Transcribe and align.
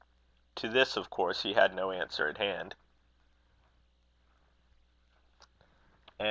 To 0.55 0.67
this 0.67 0.97
of 0.97 1.11
course 1.11 1.43
he 1.43 1.53
had 1.53 1.75
no 1.75 1.91
answer 1.91 2.27
at 2.27 2.39
hand. 2.39 2.73